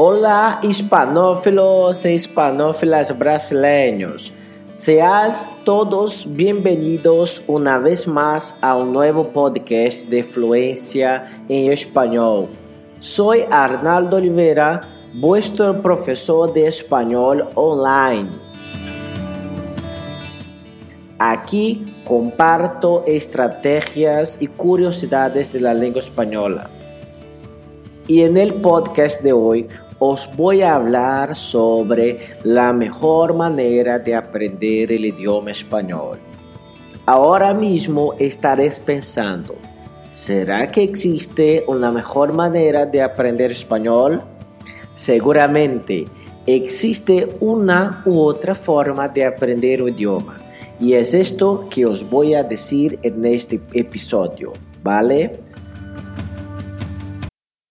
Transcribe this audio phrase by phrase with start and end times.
[0.00, 4.32] Hola hispanófilos e hispanófilas brasileños.
[4.76, 12.46] Seas todos bienvenidos una vez más a un nuevo podcast de Fluencia en Español.
[13.00, 14.82] Soy Arnaldo Oliveira,
[15.14, 18.28] vuestro profesor de español online.
[21.18, 26.70] Aquí comparto estrategias y curiosidades de la lengua española.
[28.06, 34.14] Y en el podcast de hoy os voy a hablar sobre la mejor manera de
[34.14, 36.18] aprender el idioma español.
[37.06, 39.56] Ahora mismo estaréis pensando,
[40.12, 44.22] ¿será que existe una mejor manera de aprender español?
[44.94, 46.06] Seguramente
[46.46, 50.38] existe una u otra forma de aprender un idioma
[50.80, 55.40] y es esto que os voy a decir en este episodio, ¿vale?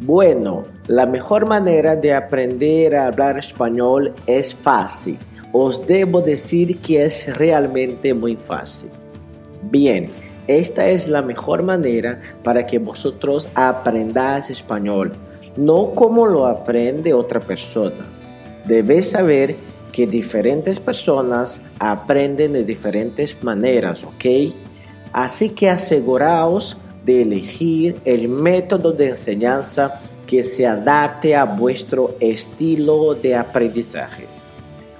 [0.00, 5.18] Bueno, la mejor manera de aprender a hablar español es fácil.
[5.52, 8.90] Os debo decir que es realmente muy fácil.
[9.62, 10.12] Bien,
[10.46, 15.10] esta es la mejor manera para que vosotros aprendáis español,
[15.56, 18.06] no como lo aprende otra persona.
[18.66, 19.56] Debes saber
[19.90, 24.54] que diferentes personas aprenden de diferentes maneras, ¿ok?
[25.12, 26.76] Así que aseguraos
[27.08, 34.26] de elegir el método de enseñanza que se adapte a vuestro estilo de aprendizaje.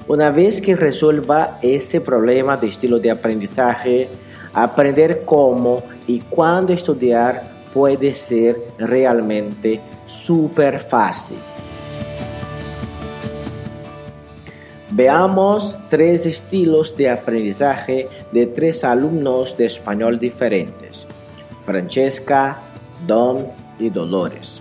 [0.06, 4.08] Una vez que resuelva ese problema de estilo de aprendizaje,
[4.54, 7.42] aprender cómo y cuándo estudiar
[7.74, 11.36] puede ser realmente súper fácil.
[14.92, 21.06] Veamos tres estilos de aprendizaje de tres alumnos de español diferentes.
[21.68, 22.56] Francesca,
[23.06, 23.42] Dom
[23.78, 24.58] y Dolores.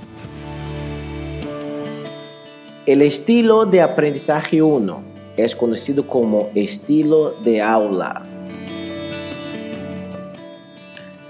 [2.86, 5.04] El estilo de aprendizaje 1
[5.38, 8.24] es conocido como estilo de aula.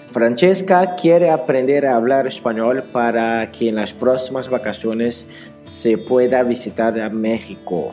[0.09, 5.27] Francesca quiere aprender a hablar español para que en las próximas vacaciones
[5.63, 7.91] se pueda visitar a México.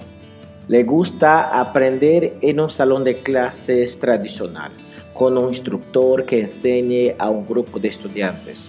[0.69, 4.73] Le gusta aprender en un salón de clases tradicional
[5.15, 8.69] con un instructor que enseñe a un grupo de estudiantes.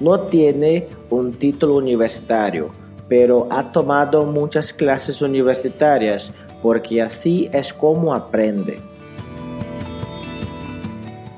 [0.00, 2.70] No tiene un título universitario,
[3.08, 6.32] pero ha tomado muchas clases universitarias
[6.62, 8.78] porque así es como aprende.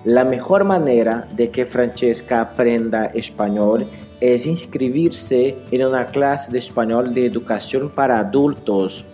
[0.05, 3.87] La mejor manera de que Francesca aprenda español
[4.21, 9.05] es inscribirse en una clase de español de educación para adultos,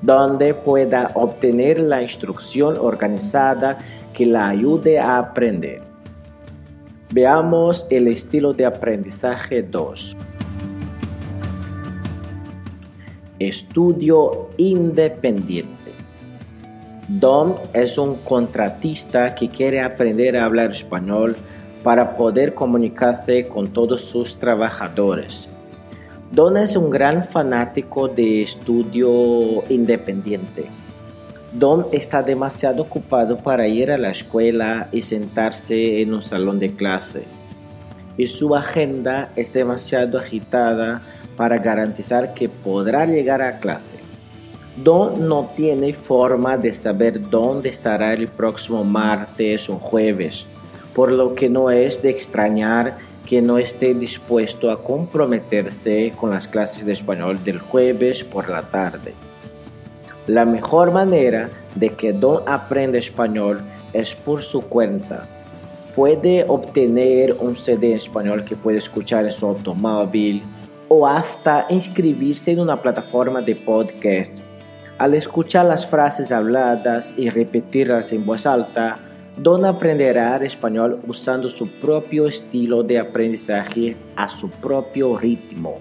[0.00, 3.78] donde pueda obtener la instrucción organizada
[4.18, 5.80] que la ayude a aprender.
[7.14, 10.16] Veamos el estilo de aprendizaje 2.
[13.38, 15.92] Estudio independiente.
[17.06, 21.36] Don es un contratista que quiere aprender a hablar español
[21.84, 25.48] para poder comunicarse con todos sus trabajadores.
[26.32, 30.66] Don es un gran fanático de estudio independiente.
[31.52, 36.74] Don está demasiado ocupado para ir a la escuela y sentarse en un salón de
[36.74, 37.24] clase.
[38.18, 41.00] Y su agenda es demasiado agitada
[41.36, 43.96] para garantizar que podrá llegar a clase.
[44.76, 50.46] Don no tiene forma de saber dónde estará el próximo martes o jueves,
[50.94, 56.46] por lo que no es de extrañar que no esté dispuesto a comprometerse con las
[56.46, 59.14] clases de español del jueves por la tarde.
[60.28, 63.60] La mejor manera de que Don aprenda español
[63.92, 65.26] es por su cuenta.
[65.96, 70.42] Puede obtener un CD en español que puede escuchar en su automóvil
[70.86, 74.40] o hasta inscribirse en una plataforma de podcast
[74.98, 78.98] al escuchar las frases habladas y repetirlas en voz alta,
[79.36, 85.78] Don aprenderá español usando su propio estilo de aprendizaje a su propio ritmo.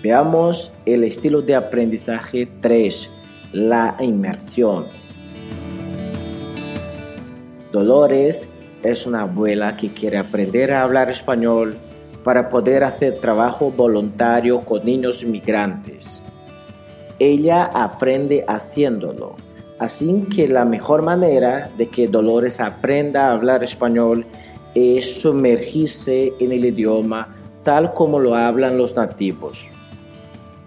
[0.00, 3.10] Veamos el estilo de aprendizaje 3,
[3.52, 4.86] la inmersión.
[7.72, 8.48] Dolores
[8.82, 11.76] es una abuela que quiere aprender a hablar español
[12.24, 16.22] para poder hacer trabajo voluntario con niños inmigrantes.
[17.18, 19.36] Ella aprende haciéndolo.
[19.78, 24.26] Así que la mejor manera de que Dolores aprenda a hablar español
[24.74, 29.66] es sumergirse en el idioma tal como lo hablan los nativos.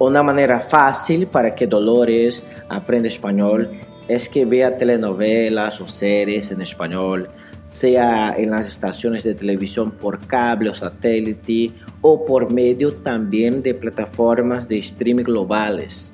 [0.04, 3.70] Una manera fácil para que Dolores aprenda español
[4.10, 7.30] es que vea telenovelas o series en español,
[7.70, 11.72] sea en las estaciones de televisión por cable o satélite
[12.02, 16.12] o por medio también de plataformas de streaming globales.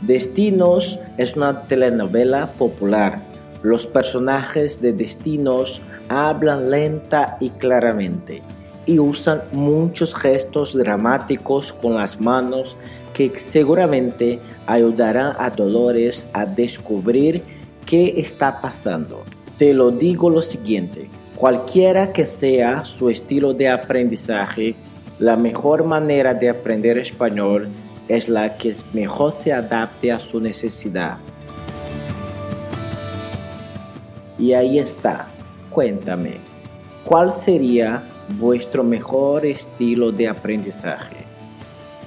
[0.00, 3.20] Destinos es una telenovela popular.
[3.62, 8.40] Los personajes de Destinos hablan lenta y claramente
[8.86, 12.76] y usan muchos gestos dramáticos con las manos
[13.14, 17.42] que seguramente ayudarán a Dolores a descubrir
[17.86, 19.22] qué está pasando.
[19.58, 24.74] Te lo digo lo siguiente, cualquiera que sea su estilo de aprendizaje,
[25.18, 27.68] la mejor manera de aprender español
[28.08, 31.18] es la que mejor se adapte a su necesidad.
[34.38, 35.26] Y ahí está,
[35.68, 36.38] cuéntame,
[37.04, 38.02] ¿cuál sería
[38.38, 41.24] vuestro mejor estilo de aprendizaje?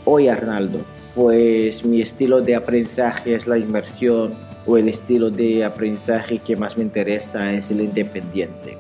[0.06, 0.80] Hoy Arnaldo,
[1.16, 4.34] pues mi estilo de aprendizaje es la inmersión
[4.66, 8.78] o el estilo de aprendizaje que más me interesa es el independiente.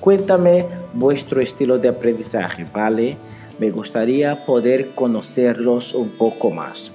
[0.00, 3.16] Cuéntame vuestro estilo de aprendizaje, ¿vale?
[3.58, 6.92] me gustaría poder conocerlos un poco más.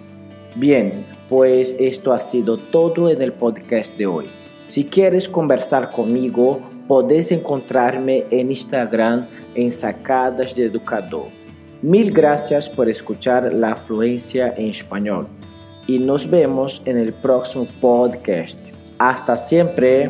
[0.55, 4.25] Bien, pues esto ha sido todo en el podcast de hoy.
[4.67, 11.27] Si quieres conversar conmigo, podés encontrarme en Instagram en Sacadas de Educador.
[11.83, 15.27] Mil gracias por escuchar la afluencia en español
[15.85, 18.73] y nos vemos en el próximo podcast.
[18.97, 20.09] Hasta siempre.